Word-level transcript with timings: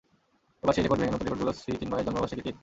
এবার 0.63 0.73
সেই 0.75 0.83
রেকর্ড 0.83 0.99
ভেঙে 1.01 1.13
নতুন 1.15 1.25
রেকর্ড 1.27 1.39
গড়ল 1.41 1.51
শ্রী 1.59 1.71
চিন্ময়ের 1.81 2.05
জন্মবার্ষিকীর 2.07 2.45
কেক। 2.45 2.55